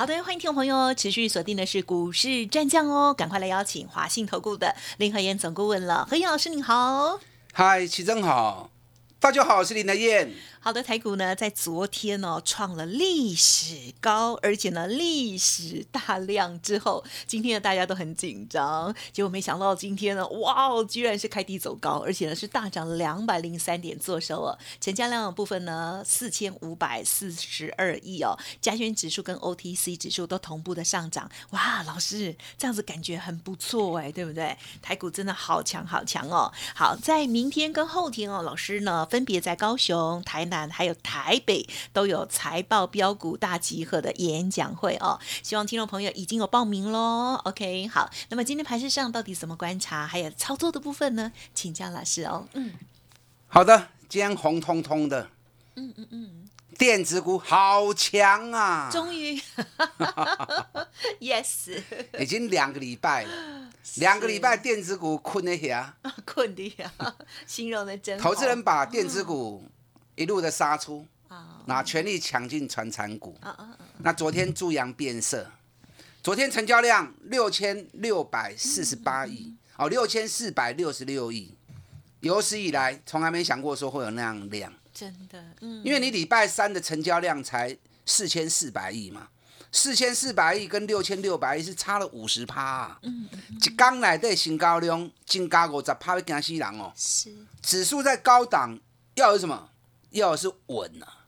[0.00, 6.08] 好的，欢迎听众朋友持续锁定的是股市战将哦，赶快来邀请华信投顾的林和燕总顾问了。
[6.10, 7.20] 何燕老师您好，
[7.52, 8.70] 嗨，齐正好，
[9.18, 10.32] 大家好，我是林和燕。
[10.62, 34.54] 好的，台股呢在昨天呢创了历史高，而且呢历史大量之后，今天呢大家都很紧张，结果没想到今天呢，哇哦，居然是开低走高，而且呢是大涨两百零三点做收哦，成交量的部分呢四千五百四十二亿哦，加权指数跟 OTC 指数都同步的上涨，哇，老师这样子感觉很不错哎，对不对？
[34.82, 40.49] 台股真的好强好强哦，好，在明天跟后天哦，老师呢分别在高雄、台。
[40.50, 47.40] 南还有台北都有财报标股大集合的演讲会哦，希望听众朋友已经有报名喽。
[47.44, 51.32] OK，好，那么今天盘市上到底怎么观察，还有操作的部分呢？
[51.54, 52.46] 请教老师哦。
[52.52, 52.74] 嗯，
[53.48, 55.30] 好的，今天红彤彤的，
[55.76, 58.90] 嗯嗯嗯，电子股好强啊！
[58.92, 59.40] 终于，
[61.20, 61.80] Yes，
[62.18, 63.30] 已经两个礼拜了，
[63.96, 66.92] 两个礼拜电子股困了下， 困的呀，
[67.46, 68.18] 形容的真。
[68.18, 69.64] 投资人把电子股。
[70.20, 71.06] 一路的杀出，
[71.64, 73.34] 那全力抢进传产股。
[74.00, 75.50] 那昨天猪羊变色，
[76.22, 81.56] 昨天成交量六千六百四十八亿，哦，六千四百六十六亿，
[82.20, 84.70] 有史以来从来没想过说会有那样量。
[84.92, 89.28] 真的，嗯，因为你礼拜三的成交量才四千四百亿嘛，
[89.72, 92.98] 四千四百亿跟六千六百亿是差了五十趴。
[93.04, 93.56] 嗯嗯嗯。
[93.56, 96.92] 一刚来的新高量增加五十趴，会惊死人哦。
[96.94, 97.34] 是。
[97.62, 98.78] 指数在高档
[99.14, 99.69] 要有什么？
[100.10, 101.26] 要是稳啊，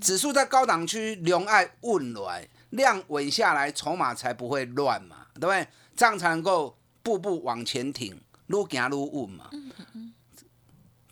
[0.00, 5.66] 指数在高档区，量爱稳来，量稳下来，筹码才不会乱嘛，对不对？
[5.96, 8.14] 这样才能够步步往前挺，
[8.48, 9.50] 愈行愈稳嘛。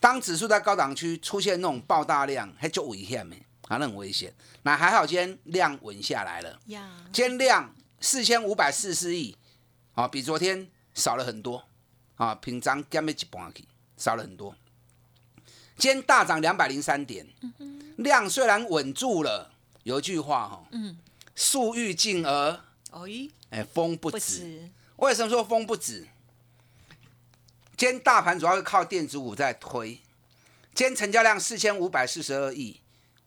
[0.00, 3.36] 当指数在高档区出现那种爆大量，还就危险的，
[3.68, 4.34] 还很危险。
[4.62, 6.58] 那还好，今天量稳下来了。
[7.12, 9.36] 今天量四千五百四十亿，
[9.94, 11.64] 啊，比昨天少了很多，
[12.16, 13.64] 啊，平常减了一半去，
[13.96, 14.54] 少了很多。
[15.82, 17.26] 今天大涨两百零三点，
[17.96, 19.50] 量虽然稳住了，
[19.82, 20.64] 有一句话哈，
[21.34, 22.62] 树欲静而
[23.50, 24.70] 哎风不止。
[24.98, 26.06] 为什么说风不止？
[27.76, 29.98] 今天大盘主要是靠电子股在推，
[30.72, 32.80] 今天成交量四千五百四十二亿，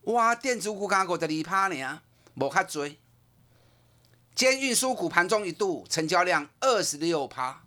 [0.04, 2.02] 哇，电子股刚刚在二趴呢，
[2.36, 2.98] 无卡追。
[4.34, 7.64] 今天运输股盘中一度成交量二十六趴，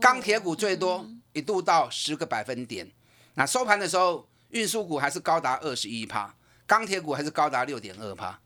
[0.00, 2.92] 钢铁股最多一度到十个百分点。
[3.34, 6.34] 那收盘的时候，运输股还是高达二十一趴，
[6.66, 8.38] 钢铁股还是高达六点二趴。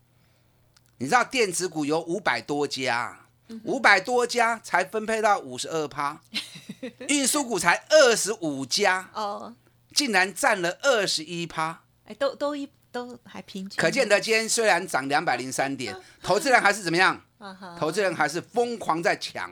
[0.97, 3.27] 你知道电子股有五百多家，
[3.63, 6.21] 五百多家才分配到五十二趴，
[7.09, 9.53] 运输股才二十五家，哦，
[9.93, 11.81] 竟然占了二十一趴。
[12.05, 13.77] 哎，都都一都还平均。
[13.77, 17.21] 可见得今天虽然涨两百零三点，投资人还是怎么样？
[17.77, 19.51] 投资人还是疯狂在抢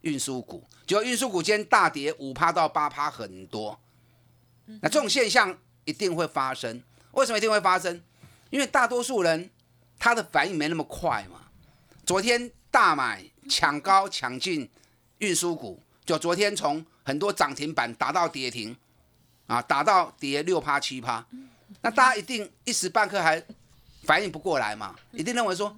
[0.00, 3.78] 运输股，结果运输股今天大跌五趴到八趴，很多。
[4.80, 8.02] 那这种现象一定会发生，为什么一定会发生？
[8.50, 9.50] 因为大多数人
[9.98, 11.40] 他的反应没那么快嘛。
[12.04, 14.70] 昨天大买抢高抢进
[15.18, 18.76] 运输股，就昨天从很多涨停板打到跌停，
[19.46, 21.24] 啊，打到跌六趴七趴，
[21.80, 23.42] 那大家一定一时半刻还
[24.04, 25.76] 反应不过来嘛，一定认为说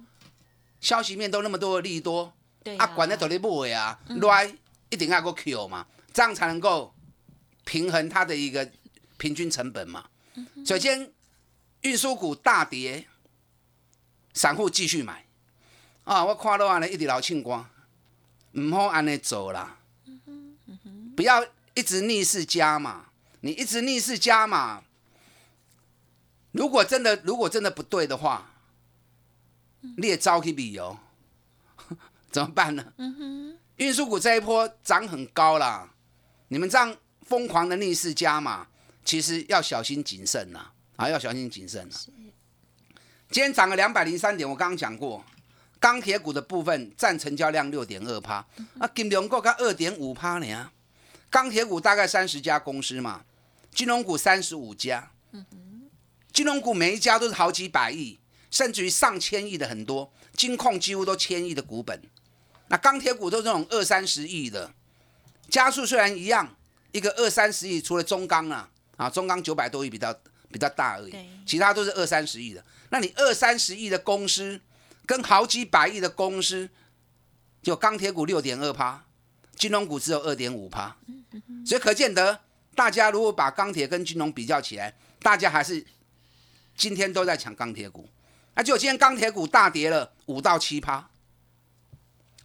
[0.79, 2.33] 消息面都那么多的利多，
[2.77, 4.55] 啊，管得头你不尾啊，来
[4.89, 6.94] 一定要个 Q 嘛，这样才能够。
[7.65, 8.71] 平衡它的一个
[9.17, 10.05] 平均成本嘛。
[10.65, 11.11] 首先，
[11.81, 13.07] 运输股大跌，
[14.33, 15.25] 散户继续买
[16.03, 16.23] 啊！
[16.23, 17.69] 我看到话呢，一直老庆光，
[18.51, 19.79] 唔好安尼走啦。
[21.15, 23.07] 不要一直逆势加嘛。
[23.41, 24.83] 你一直逆势加嘛，
[26.51, 28.51] 如果真的如果真的不对的话，
[29.97, 30.97] 你也招去理由，
[32.31, 32.93] 怎么办呢？
[33.77, 35.93] 运输股这一波涨很高啦，
[36.49, 36.95] 你们这样。
[37.25, 38.67] 疯狂的逆势加码，
[39.03, 41.95] 其实要小心谨慎呐，啊，要小心谨慎呐。
[43.31, 45.25] 今天涨了两百零三点，我刚刚讲过，
[45.79, 48.35] 钢铁股的部分占成交量六点二趴，
[48.77, 50.71] 啊，金融股才二点五趴呢。
[51.31, 53.25] 钢铁股大概三十家公司嘛，
[53.71, 55.11] 金融股三十五家，
[56.31, 58.19] 金融股每一家都是好几百亿，
[58.51, 61.99] 甚至于上千亿的很多，金控几乎都千亿的股本，
[62.67, 64.71] 那钢铁股都是这种二三十亿的，
[65.49, 66.54] 加速虽然一样。
[66.95, 70.17] 一个二三十亿，除了中钢啊，啊，中钢九百多亿比较
[70.49, 71.13] 比较大而已，
[71.45, 72.63] 其他都是二三十亿的。
[72.89, 74.57] 那你二三十亿的公司，
[75.05, 76.69] 跟好几百亿的公司，
[77.61, 79.03] 就钢铁股六点二趴，
[79.57, 80.95] 金融股只有二点五趴，
[81.65, 82.39] 所以可见得，
[82.75, 85.85] 大家如果把钢铁跟金融比较起来，大家还是
[86.77, 88.07] 今天都在抢钢铁股。
[88.53, 91.09] 那就今天钢铁股大跌了五到七趴，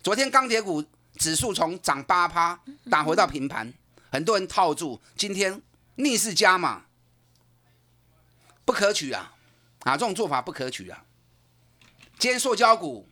[0.03, 0.85] 昨天钢铁股
[1.17, 2.59] 指数从涨八趴
[2.91, 3.73] 打回到平盘，
[4.11, 5.63] 很多人套住，今天
[5.95, 6.85] 逆势加码，
[8.65, 9.35] 不可取啊！
[9.81, 11.05] 啊，这种做法不可取啊！
[12.19, 13.09] 今天塑胶股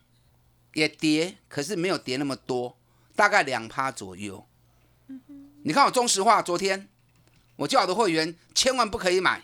[0.73, 2.77] 也跌，可是没有跌那么多，
[3.15, 4.45] 大概两趴左右。
[5.63, 6.87] 你看我中石化，昨天
[7.55, 9.43] 我叫我的会员千万不可以买，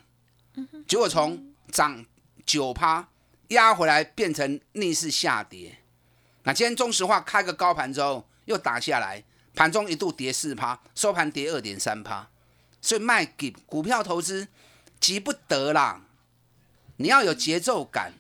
[0.88, 2.06] 结果从涨
[2.46, 3.10] 九趴
[3.50, 5.80] 压回来，变成逆势下跌。
[6.44, 9.24] 那今天中石化开个高盘之后又打下来，
[9.56, 12.28] 盘中一度跌四趴，收盘跌二点三趴。
[12.82, 14.48] 所以卖给股票投资
[15.00, 16.02] 急不得啦，
[16.98, 18.14] 你要有节奏感，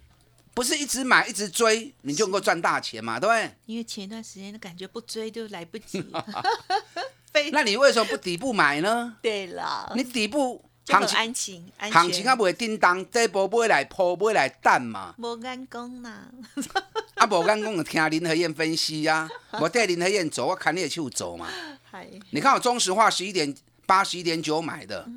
[0.56, 3.56] 不是一直买一直追，你就能够赚大钱嘛，对不对？
[3.68, 6.04] 因为前一段时间感觉不追就来不及，
[7.32, 9.18] 非那你为什么不底部买呢？
[9.22, 15.16] 对了，你底部行情安情，行情啊，不会叮当，这波不会来破，买来淡嘛。
[15.18, 16.26] 无干工呐，
[17.16, 19.30] 啊，无敢讲，听林和燕分析啊，
[19.60, 21.48] 我带林和燕走，我看你的手走嘛。
[21.84, 23.54] 嗨，你看我中石化十一点
[23.88, 25.10] 八、十一点九买的，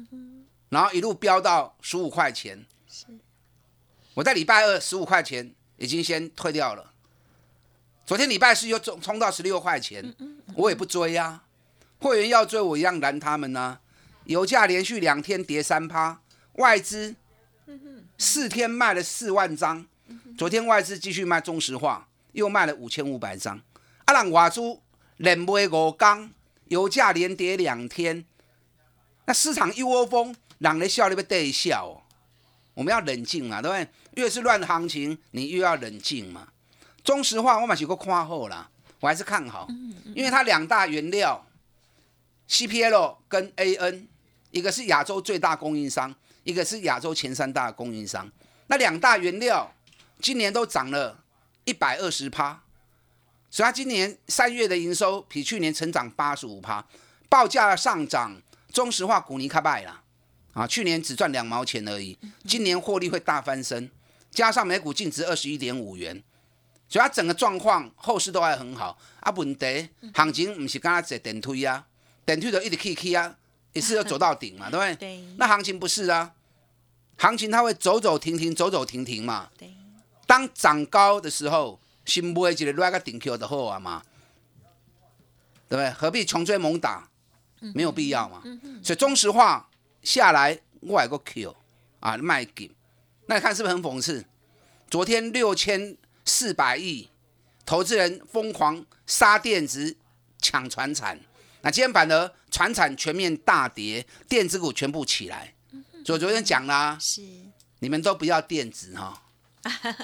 [0.70, 2.64] 然后一路飙到十五块钱。
[4.14, 6.92] 我在礼拜二十五块钱已经先退掉了，
[8.06, 10.14] 昨天礼拜四又冲冲到十六块钱，
[10.54, 11.42] 我也不追呀、
[12.00, 13.78] 会员要追我一样拦他们呢、
[14.28, 16.20] 油价连续两天跌三趴，
[16.52, 17.16] 外资
[18.18, 19.86] 四天卖了四万张，
[20.36, 23.58] 昨天外资继续卖中石化，又卖了五千五百张。
[24.04, 24.60] 啊，让外资
[25.16, 26.30] 连卖五缸，
[26.66, 28.26] 油价连跌两天，
[29.24, 32.02] 那市场一窝蜂，让人笑你要对笑哦。
[32.74, 33.88] 我们要冷静嘛，对不对？
[34.22, 36.48] 越是乱行情，你越要冷静嘛。
[37.02, 38.68] 中石化我嘛是个看好啦，
[39.00, 39.66] 我还是看好，
[40.14, 41.46] 因为它两大原料
[42.46, 44.06] CPL 跟 AN，
[44.50, 46.14] 一个是亚洲最大供应商，
[46.44, 48.30] 一个是亚洲前三大供应商。
[48.68, 49.72] 那两大原料
[50.20, 51.24] 今年都涨了
[51.64, 52.62] 一百二十趴，
[53.50, 56.86] 所以它今年三月的营收比去年成长八十五趴，
[57.28, 58.40] 报价上涨，
[58.72, 60.02] 中石化股尼卡拜啦，
[60.54, 63.90] 啊，去年只赚两毛钱而已，今年获利会大翻身，
[64.30, 66.22] 加上每股净值二十一点五元，
[66.88, 68.98] 所以它整个状况后市都还很好。
[69.20, 71.86] 啊，问题行情不是刚刚坐电梯啊，
[72.24, 73.36] 电梯就一直起起啊，
[73.78, 74.94] 一次就走到顶嘛， 对不对？
[74.96, 76.32] 对那行情不是啊，
[77.16, 79.48] 行情它会走走停停，走走停停嘛。
[79.56, 79.72] 对，
[80.26, 84.02] 当涨高的时候，新买一个落个顶 Q 的好啊嘛，
[85.68, 85.90] 对不对？
[85.90, 87.08] 何必穷追猛打？
[87.74, 88.42] 没有必要嘛。
[88.82, 89.68] 所以中石化
[90.02, 91.56] 下来，我有个 Q
[92.00, 92.70] 啊卖给，
[93.26, 94.24] 那你看是不是很讽刺？
[94.88, 97.10] 昨天六千四百亿，
[97.66, 99.96] 投资人疯狂杀电子、
[100.38, 101.18] 抢船产，
[101.62, 105.54] 那今天反而船产全面大跌，电子股全部起来。
[106.04, 107.22] 所以我昨天讲啦、是。
[107.78, 109.22] 你们都不要电子哈、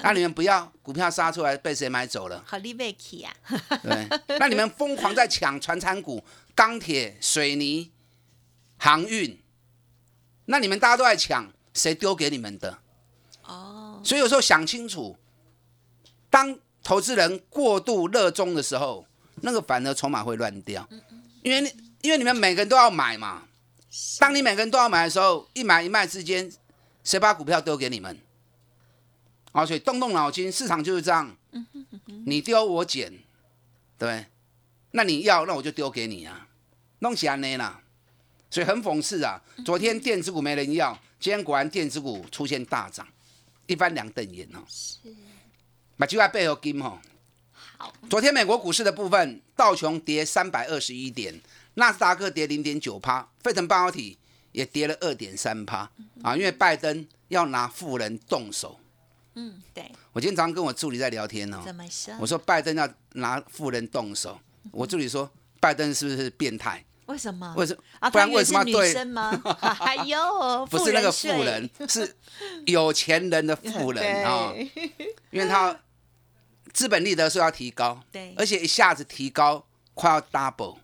[0.01, 2.41] 那 你们不要股票杀出来被谁买走了？
[2.47, 3.35] 好利贝奇呀，
[3.83, 4.07] 对，
[4.39, 6.23] 那你们疯狂在抢传产股、
[6.55, 7.91] 钢铁、水泥、
[8.77, 9.37] 航运，
[10.45, 12.79] 那你们大家都在抢，谁丢给你们的？
[13.43, 15.17] 哦，所以有时候想清楚，
[16.29, 19.05] 当投资人过度热衷的时候，
[19.41, 20.87] 那个反而筹码会乱掉，
[21.41, 23.43] 因为你因为你们每个人都要买嘛。
[24.19, 26.51] 当你每个人都要买的时候，一买一卖之间，
[27.03, 28.19] 谁把股票丢给你们？
[29.53, 31.35] 啊，所以动动脑筋，市场就是这样，
[32.25, 33.11] 你丢我捡，
[33.97, 34.25] 对？
[34.91, 36.47] 那你要，那我就丢给你啊，
[36.99, 37.81] 弄起来呢啦。
[38.51, 43.07] 所以很讽刺啊，昨天电子股没人要，今天果然电子股出现大涨，
[43.65, 44.59] 一翻两瞪眼哦。
[44.67, 44.99] 是
[45.97, 46.99] 把就在背后金哦。
[47.77, 51.41] 好，昨天美国股市的部分，道琼跌三百二十一点，
[51.75, 54.17] 纳斯达克跌零点九趴，费城半导体
[54.51, 55.89] 也跌了二点三趴
[56.23, 58.79] 啊，因为拜登要拿富人动手。
[59.35, 62.13] 嗯，对，我今天早上跟我助理在聊天哦，怎么说？
[62.19, 64.39] 我说拜登要拿富人动手，
[64.71, 65.29] 我助理说
[65.59, 66.83] 拜登是不是变态？
[67.07, 67.53] 为什么？
[67.57, 69.29] 为什啊，不然为什么要对生吗？
[69.77, 72.15] 还有，不是那个富人，是
[72.65, 74.71] 有钱人的富人 啊、 对
[75.31, 75.77] 因为他
[76.71, 80.77] 资本利得税要提高，对而且一下子提高快要 double。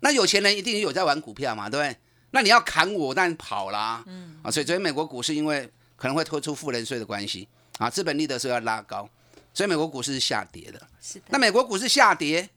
[0.00, 1.96] 那有钱人一定有在玩股票嘛，对不对？
[2.32, 4.02] 那你要砍我，当然跑啦。
[4.06, 9.08] 嗯啊，所以昨天美国股市因为可能会推出富人税的关系啊，资本利得税要拉高，
[9.52, 10.80] 所以美国股市是下跌的。
[11.00, 12.48] 是的，那美国股市下跌，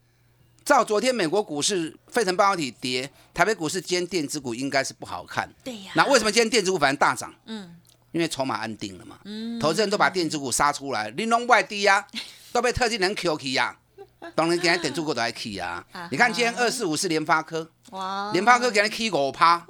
[0.63, 5.51] 照昨天美国股市费城半导体跌，台北股市今天电子股应该是不好看。
[5.63, 5.91] 对呀。
[5.95, 7.33] 那为什么今天电子股反而大涨？
[7.47, 7.75] 嗯，
[8.11, 9.19] 因为筹码安定了嘛。
[9.25, 9.59] 嗯。
[9.59, 12.07] 投资人都把电子股杀出来，玲珑外低呀，
[12.51, 13.75] 都被特技人 Q 起呀。
[14.35, 15.85] 当然今天电子股都还起啊。
[16.11, 17.69] 你看今天二四五是联发科。
[17.91, 18.31] 哇。
[18.31, 19.65] 联发科给人起五趴。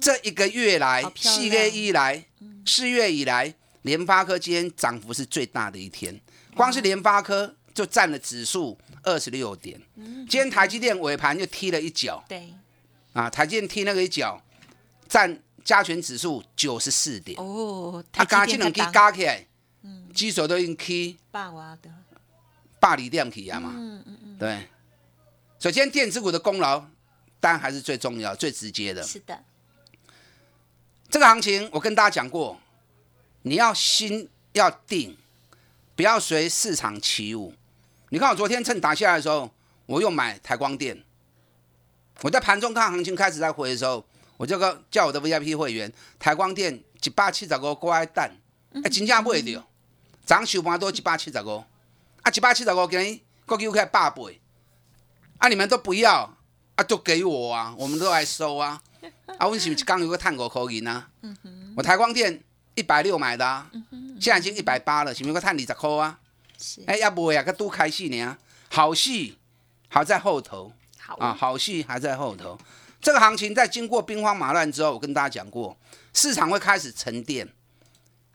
[0.00, 2.24] 这一个月来，四月以来，
[2.64, 6.20] 四月以来，联发科今天涨幅是最大的一天。
[6.54, 8.78] 光是联发科就占了指数。
[9.04, 12.52] 二十六点，今天台积电尾盘就踢了一脚，对，
[13.14, 14.42] 啊，台积电踢那个一脚，
[15.08, 19.46] 占加权指数九十四点，哦，啊，加这两 K 加起来，
[19.82, 21.88] 嗯，基数都已经 K 八瓦的，
[22.80, 24.68] 八里点起啊嘛，嗯嗯嗯，对，
[25.58, 26.78] 首先电子股的功劳，
[27.40, 29.42] 当然还是最重要、最直接的，是的，
[31.08, 32.60] 这个行情我跟大家讲过，
[33.42, 35.16] 你要心要定，
[35.96, 37.54] 不要随市场起舞。
[38.10, 39.50] 你看我昨天趁打下来的时候，
[39.86, 41.04] 我又买台光电。
[42.22, 44.04] 我在盘中看行情开始在回的时候，
[44.36, 48.30] 我就个叫我的 VIP 会员，台光电一百七十个乖蛋，
[48.72, 49.64] 哎，真正买着，
[50.24, 51.64] 涨收盘都一百七十个，
[52.22, 54.40] 啊，一百七十五给你，过去开八倍，
[55.38, 56.36] 啊，你们都不要，
[56.74, 58.82] 啊，都给我啊，我们都来收啊，
[59.38, 61.08] 啊，我是不是刚有个探过口音啊？
[61.76, 62.42] 我台光电
[62.74, 63.70] 一百六买的，啊，
[64.20, 66.18] 现在已经一百八了，是不是个探二十块啊？
[66.86, 68.36] 哎，要不呀，个都开戏呢，
[68.68, 69.38] 好戏
[69.88, 72.58] 还在后头，好啊，好戏还在后头。
[73.00, 75.78] 这个行情在经过兵荒马乱之后，我跟大家讲过，
[76.12, 77.48] 市场会开始沉淀，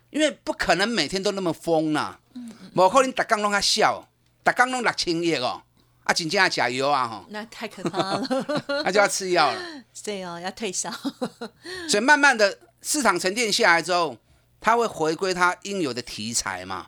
[0.09, 2.17] 因为不可能每天都那么疯呐。
[2.33, 2.62] 嗯嗯。
[2.75, 4.07] 无可能大刚拢在笑，
[4.43, 5.61] 大刚拢六千亿哦，
[6.03, 7.25] 啊，真正要加油啊吼。
[7.29, 8.27] 那太可怕了。
[8.83, 9.61] 那就要吃药了。
[10.03, 10.91] 对哦，要退烧。
[11.87, 14.17] 所以慢慢的市场沉淀下来之后，
[14.59, 16.87] 它会回归它应有的题材嘛。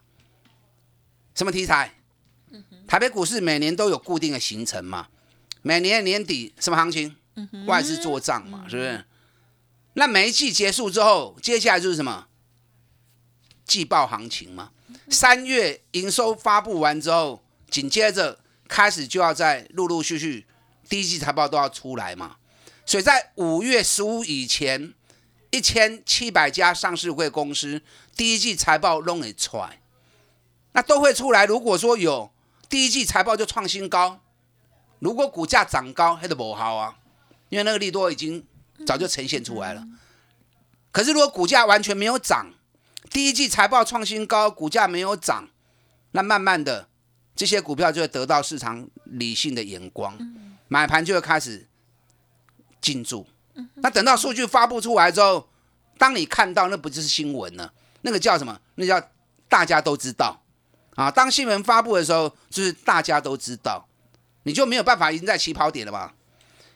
[1.34, 1.94] 什么题材？
[2.88, 5.08] 台北股市每年都有固定的行程嘛？
[5.62, 7.16] 每年年底什么行情？
[7.68, 9.06] 外资做账嘛，是不是？
[9.94, 12.28] 那每一季结束之后，接下来就是什么？
[13.66, 14.72] 季报行情嘛。
[15.10, 20.46] 三月营收发布完之后，紧接着开始就要在陆陆续续
[20.90, 22.38] 第一季财报都要出来嘛。
[22.86, 24.94] 所以在五月十五以前，
[25.52, 27.82] 一千七百家上市会公司
[28.16, 29.80] 第一季财报弄会出来。
[30.74, 31.46] 那都会出来。
[31.46, 32.32] 如果说有
[32.68, 34.20] 第一季财报就创新高，
[35.00, 36.98] 如果股价涨高，那都不好啊，
[37.50, 38.46] 因为那个利多已经
[38.86, 39.88] 早就呈现出来了。
[40.92, 42.48] 可是如果股价完全没有涨，
[43.16, 45.48] 第一季财报创新高，股价没有涨，
[46.12, 46.90] 那慢慢的
[47.34, 50.18] 这些股票就会得到市场理性的眼光，
[50.68, 51.66] 买盘就会开始
[52.82, 53.26] 进驻。
[53.76, 55.48] 那等到数据发布出来之后，
[55.98, 57.72] 当你看到那不就是新闻了？
[58.02, 58.60] 那个叫什么？
[58.76, 59.02] 那叫
[59.48, 60.44] 大家都知道。
[60.96, 63.88] 啊，当新闻发布的时候，就是大家都知道，
[64.44, 66.14] 你就没有办法赢在起跑点了吧？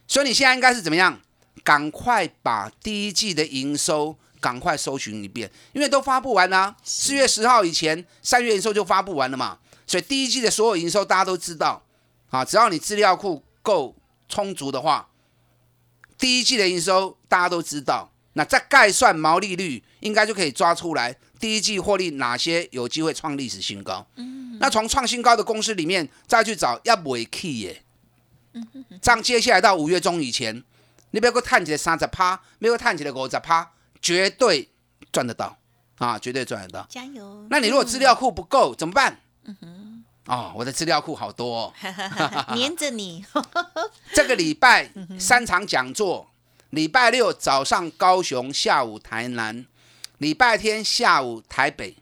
[0.08, 1.19] 所以你现在应该是怎么样？
[1.65, 6.75] 赶快把第一季的营收赶快搜寻一遍，因为都发布完了。
[6.84, 9.60] 四月十号以前，三月营收就发布完了嘛。
[9.86, 11.84] 所以第一季的所有营收大家都知道。
[12.29, 13.96] 啊，只要你资料库够
[14.27, 15.10] 充足的话，
[16.17, 18.12] 第一季的营收大家都知道。
[18.34, 21.15] 那再概算毛利率，应该就可以抓出来。
[21.39, 24.05] 第一季获利哪些有机会创历史新高？
[24.15, 27.84] 嗯，那从创新高的公司里面再去找要尾 key 耶。
[28.53, 28.67] 嗯
[29.01, 30.63] 这样接下来到五月中以前，
[31.12, 34.70] 你不要给我探起来三十趴，没有探起来五十趴，绝对
[35.12, 35.58] 赚得到
[35.98, 36.86] 啊，绝对赚得到。
[36.89, 37.46] 加油！
[37.50, 39.20] 那你如果资料库不够怎么办？
[39.46, 41.74] 嗯哼，哦，我的资料库好多，
[42.53, 43.25] 黏着你。
[44.13, 44.89] 这个礼拜
[45.20, 46.29] 三场讲座，
[46.70, 49.65] 礼拜六早上高雄，下午台南。
[50.20, 51.96] 礼拜天下午台北，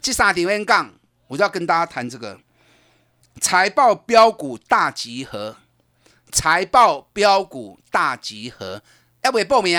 [0.00, 0.94] 这三点杠，
[1.26, 2.38] 我就要跟大家谈这个
[3.40, 5.56] 财报标股大集合，
[6.30, 8.80] 财报标股大集合，
[9.22, 9.76] 要不要报名？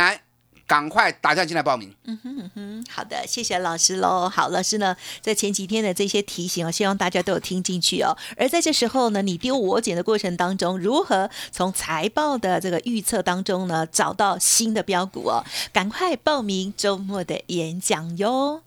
[0.67, 1.93] 赶快打电话进来报名。
[2.05, 4.27] 嗯哼嗯哼，好的，谢谢老师喽。
[4.27, 8.17] 好，老师呢，在前几天的这些提醒哦，希望大家都有听进去哦。
[8.37, 15.43] 而在这时候呢，你丢我捡的过程当中，如何从财报的这个预测当中呢，找到新的标股哦？
[15.71, 18.61] 赶快报名周末的演讲哟！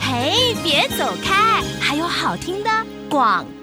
[0.00, 2.70] 嘿，别走开，还有好听的
[3.08, 3.61] 广告。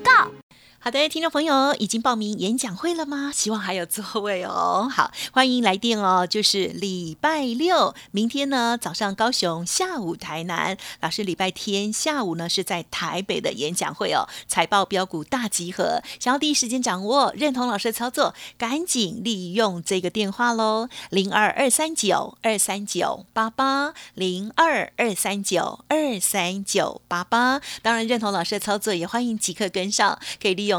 [0.89, 3.31] 好的，听众朋友已经报名演讲会了吗？
[3.31, 4.89] 希望还有座位哦。
[4.91, 6.25] 好，欢迎来电哦。
[6.25, 10.75] 就是礼拜六，明天呢早上高雄，下午台南。
[10.99, 14.27] 老师礼拜天下午呢是在台北的演讲会哦。
[14.47, 27.61] 财报标股大集合，想要第一时间掌握，认同老师的操作，赶紧利用这个电话喽，零二二三九二三九八八零二二三九二三九八八。
[27.83, 30.69] 当然认同老师的操作，也欢迎即刻跟上，可以利。
[30.69, 30.78] 用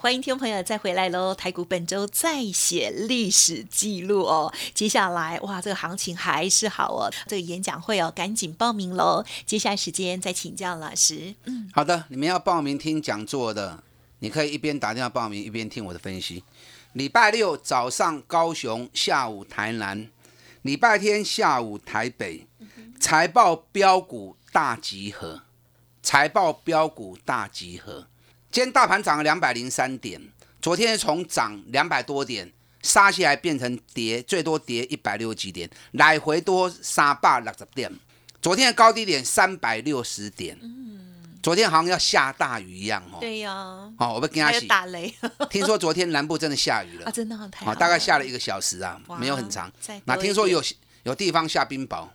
[0.00, 1.34] 欢迎听众朋友再回来喽！
[1.34, 4.54] 台股本周再写历史记录哦。
[4.72, 7.10] 接下来哇，这个行情还是好哦。
[7.26, 9.24] 这个演讲会哦，赶紧报名喽！
[9.44, 11.34] 接下来时间再请教老师。
[11.46, 13.82] 嗯，好的，你们要报名听讲座的，
[14.20, 16.44] 你可以一边打电话报名，一边听我的分析。
[16.92, 20.08] 礼拜六早上高雄，下午台南，
[20.62, 22.46] 礼拜天下午台北，
[23.00, 25.42] 财报标股大集合，
[26.00, 28.06] 财报标股大集合。
[28.50, 30.20] 今天大盘涨了两百零三点，
[30.60, 32.50] 昨天从涨两百多点
[32.82, 37.92] 杀下来变成跌，最多跌一百六十几点，来回多三百六十点。
[38.40, 40.58] 昨天的高低点三百六十点，
[41.42, 43.18] 昨天好像要下大雨一样哦。
[43.20, 43.52] 对呀，
[43.98, 45.12] 哦，我不跟他洗打雷。
[45.50, 49.70] 听说昨天南部真的下雨了啊，真的很太大概下了一个小时啊，没有很长。
[50.04, 50.62] 那听说有
[51.02, 52.08] 有地方下冰雹。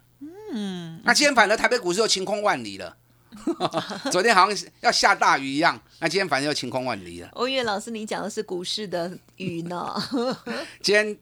[0.52, 2.98] 嗯，那今天反而台北股市又晴空万里了。
[4.12, 7.30] 昨天好像要下大雨一样，那今天反正又晴空万里了。
[7.34, 9.94] 欧月老师，你讲的是股市的雨呢？
[10.82, 11.18] 今天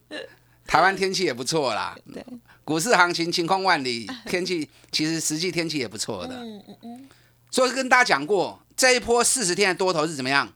[0.65, 1.97] 台湾天气也不错啦。
[2.13, 2.25] 对，
[2.63, 6.35] 股市行情晴空万里，天气其实实际天气也不错的。
[6.35, 7.09] 嗯嗯嗯。
[7.49, 10.51] 所以跟大家讲过，这一波四十天的多头是怎么样？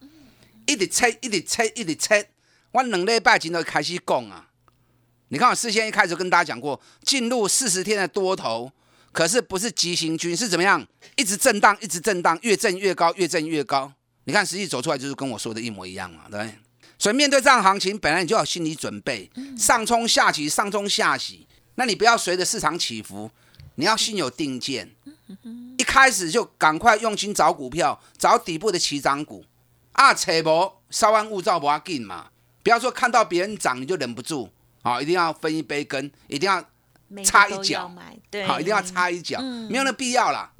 [0.65, 2.29] 一直切，一直切，一直切。
[2.71, 4.49] 我两礼拜前都开始讲啊。
[5.29, 8.71] 你看我事先一开始跟大家讲过，进入四十天的多头。
[9.15, 10.85] 可是不是急行军，是怎么样？
[11.15, 13.89] 一直震荡，一直震荡，越震越高，越震越高。
[14.25, 16.53] 你看实际走出来就是跟我说的一模一样嘛，对不对？
[16.99, 21.47] 所以面对这样行情，本来你就要心理准备，上冲下起，上冲下洗。
[21.75, 23.31] 那你不要随着市场起伏，
[23.75, 24.93] 你要心有定见。
[25.77, 29.45] 一开始就赶快用心找股票，找底部的起涨股
[29.93, 32.27] 啊，扯博稍安勿躁，不要紧嘛。
[32.61, 34.49] 不要说看到别人涨你就忍不住
[34.81, 36.61] 啊，一定要分一杯羹，一定要。
[37.23, 37.91] 插一脚，
[38.45, 40.51] 好，一定要插一脚，没有那必要啦。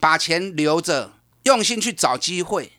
[0.00, 1.12] 把钱留着，
[1.44, 2.72] 用心去找机会。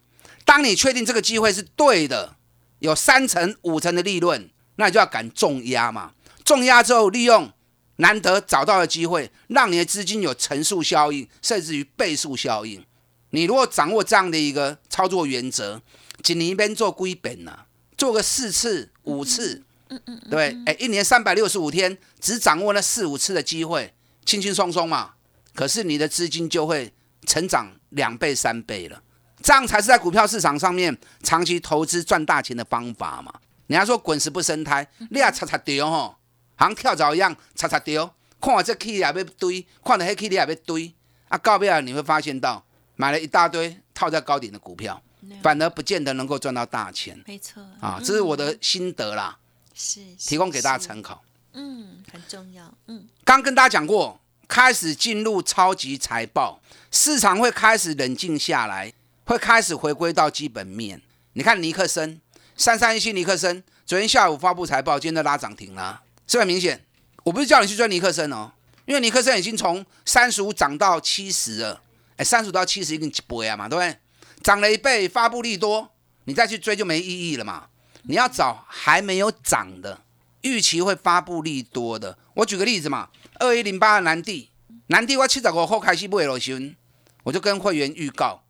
[0.43, 2.36] 当你确定这个机会是对的，
[2.80, 6.13] 有三成、五成的利润，那你就要敢重压嘛。
[6.43, 7.51] 重压之后，利用
[7.95, 12.86] 难得找到的机会，让你的资金有乘数效应，甚至于倍数效应。
[13.32, 15.82] 你如果掌握这样的一个操作原则，
[16.21, 17.62] 仅你一边做归本呢，
[17.97, 19.63] 做个四次、五次。
[19.89, 23.93] 嗯嗯，对，哎，一年三百六十五天，只掌握那四五次的机会，
[24.26, 25.13] 轻轻松松嘛。
[25.54, 26.93] 可是你的资金就会
[27.26, 29.02] 成长两倍三倍了，
[29.41, 33.34] 这样才是在股票市场上面长期投资赚大钱的方法嘛。
[33.67, 36.17] 人家说滚石不生胎，你也擦擦掉吼，
[36.56, 38.13] 好像跳蚤一样擦擦掉。
[38.41, 40.93] 看我这 K 也被堆，看到黑 K 也被堆，
[41.30, 42.63] 啊，告别了你会发现到
[42.95, 45.02] 买了一大堆套在高点的股票，
[45.41, 47.19] 反而不见得能够赚到大钱。
[47.26, 49.38] 没错，啊，这是我的心得啦。
[49.76, 53.06] 是提供给大家参考，嗯，很重要，嗯。
[53.26, 58.94] 刚跟大家讲过，开始进入超级财报，市场会开始冷静下来，
[59.26, 61.02] 会开始回归到基本面。
[61.34, 62.22] 你看尼克森，
[62.56, 66.86] 三三一七尼克森，昨天下午发布财报，今天都拉涨停了，是很明显。
[67.26, 68.54] 我不是叫你去追尼克森哦，
[68.86, 71.82] 因为尼克森已经从三十五涨到七十了，
[72.16, 74.00] 哎，三十五到七十已经一倍啊嘛，对不对？
[74.42, 75.92] 涨了一倍，发布利多，
[76.24, 77.68] 你再去追就没意义了嘛。
[78.08, 80.02] 你要找还没有涨的，
[80.41, 82.18] 预期会发布利多的。
[82.36, 84.50] 我举个例子嘛，二一零八的南地，
[84.88, 86.76] 南地我七十五号开始买落去，
[87.24, 88.44] 我就跟会员预告，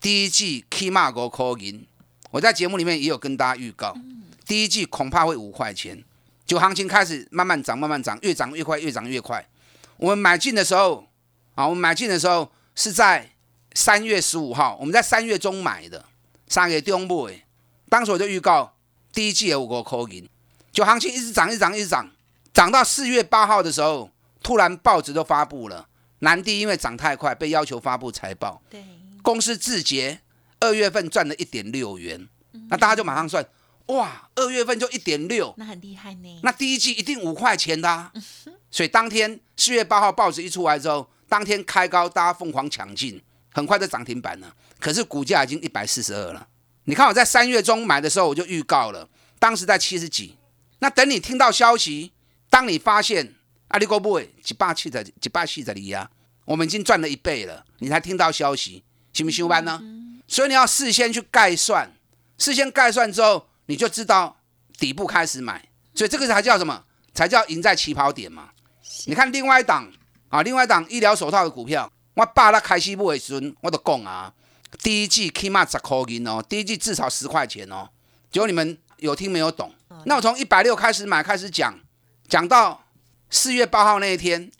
[0.00, 1.86] 第一季起码五块银。
[2.30, 3.94] 我在节目里面也有跟大家预告，
[4.46, 6.02] 第一季恐怕会五块钱。
[6.46, 9.46] 就行情开始慢慢涨，慢慢涨，越涨越快，越涨越快。
[9.96, 11.06] 我们买进的时候，
[11.54, 13.30] 啊，我们买进的时候是在
[13.74, 16.04] 三月十五号，我们在三月中买的，
[16.48, 17.44] 三月中买，
[17.88, 18.74] 当时我就预告。
[19.12, 20.26] 第一季有五个口银，
[20.72, 22.10] 就行情一直涨，一直涨，一直涨，
[22.54, 24.10] 涨到四月八号的时候，
[24.42, 25.86] 突然报纸都发布了，
[26.20, 28.62] 南地因为涨太快，被要求发布财报。
[28.70, 28.82] 对，
[29.22, 30.20] 公司字节
[30.60, 32.28] 二月份赚了一点六元，
[32.70, 33.46] 那大家就马上算，
[33.86, 36.40] 哇，二月份就一点六，那很厉害呢。
[36.42, 38.10] 那第一季一定五块钱的，
[38.70, 43.22] 所以当天四月八号报纸一出来之后，当天开高，大家疯狂抢进，
[43.52, 44.54] 很快就涨停板了。
[44.78, 46.48] 可是股价已经一百四十二了。
[46.84, 50.36] 你看我在三月中买的时候，我就预告了，当时在七十几。
[50.80, 52.12] 那等你听到消息，
[52.50, 53.34] 当你发现
[53.68, 56.10] 阿里哥不会几百七十、几百七十里啊，
[56.44, 59.80] 我们已经赚了一倍了，你才听到消息，行不行班呢？
[60.26, 61.92] 所以你要事先去概算，
[62.38, 64.36] 事先概算之后，你就知道
[64.78, 66.84] 底部开始买，所以这个才叫什么？
[67.14, 68.50] 才叫赢在起跑点嘛。
[69.06, 69.88] 你看另外一档
[70.30, 74.32] 啊，另外一档医疗手套的股票，我爸他开西部的时候，我都讲啊，
[74.80, 77.88] 第一季起码十块银哦，第一季至少十块钱哦。
[78.30, 79.72] 结果你们有听没有懂？
[80.06, 81.78] 那我从一百六开始买，开始讲，
[82.28, 82.84] 讲到
[83.30, 84.50] 四月八号那一天，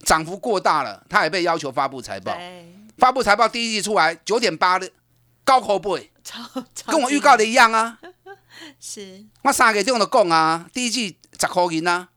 [0.00, 2.36] 涨幅过大了，他也被要求发布财报。
[2.96, 4.90] 发布财报第一季出来九点八的
[5.44, 6.10] 高口不会，
[6.86, 7.98] 跟我预告的一样啊。
[8.80, 12.08] 是，我三个这样的讲啊，第一季十块银啊。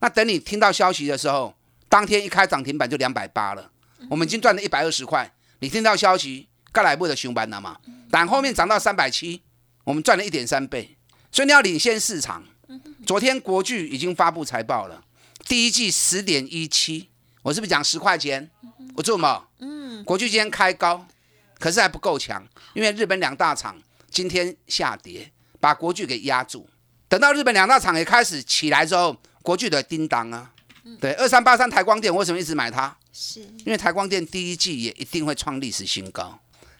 [0.00, 1.54] 那等你听到消息的时候，
[1.88, 3.70] 当天一开涨停板就两百八了，
[4.10, 5.32] 我们已经赚了一百二十块。
[5.60, 7.78] 你听到消息，该来不的熊班了嘛？
[8.10, 9.40] 但后面涨到三百七，
[9.84, 10.94] 我们赚了一点三倍。
[11.32, 12.44] 所以你要领先市场。
[13.06, 15.02] 昨天国巨已经发布财报了，
[15.46, 17.08] 第一季十点一七，
[17.40, 18.50] 我是不是讲十块钱？
[18.94, 19.48] 我做什么？
[19.60, 21.06] 嗯，国巨今天开高，
[21.58, 26.68] 可是还不够强，因为日本两大厂今天下跌，把国巨给压住。
[27.08, 29.16] 等到日本两大厂也开始起来之后。
[29.42, 30.50] 国巨的叮当啊，
[31.00, 32.96] 对，二三八三台光电为什么一直买它？
[33.12, 36.36] 是因为台光电第一季也一定会创历史新高。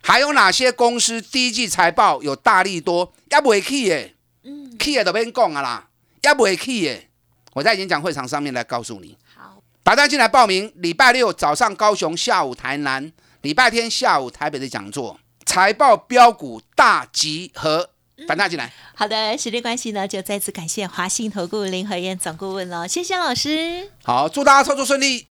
[0.06, 3.12] 还有哪些公司第一季财报有大力多？
[3.28, 4.14] 也不会去耶，
[4.44, 5.88] 嗯，key 都别讲啊啦，
[6.22, 7.08] 也不会去耶。
[7.54, 9.18] 我在演讲会场上面来告诉你。
[9.34, 17.90] 好，大家进来报名，礼拜六早上高雄，下午台南，礼拜天下午台北的讲座，财报标股大集合。
[18.28, 18.72] 反大进来。
[18.94, 23.90] 好的，时间关系呢，就再次感谢华信投顾林和燕总顾问了，谢谢老师。
[24.04, 25.26] 好，祝大家操作顺利。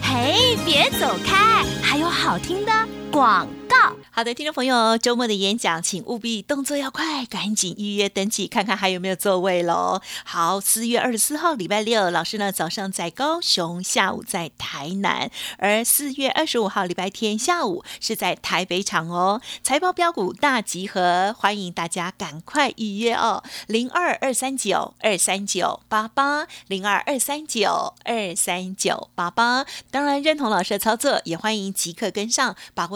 [0.00, 2.72] 嘿，别走开，还有好听的
[3.10, 3.76] 广告。
[4.10, 10.00] 好的，听众朋友，周末的演讲，请务必动作要快，赶紧预约登记，看看还有没有座位喽。
[10.24, 19.42] 好，四月二十四号礼拜六，老师呢早上在高雄，下午在台南，而四月二十五号礼拜天下午是在台北场哦。
[19.62, 29.66] 财报标股大集合，欢迎大家赶快预约哦，零二二三九二三九八八，零二二三九二三九八八。
[29.90, 32.95] 当然认同老师的操作，也欢迎即刻跟上，把握